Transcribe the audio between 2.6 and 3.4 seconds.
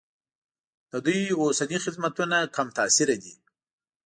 تاثیره دي.